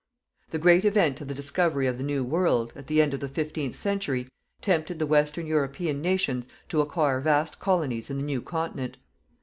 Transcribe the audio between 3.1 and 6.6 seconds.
of the fifteenth century, tempted the western European nations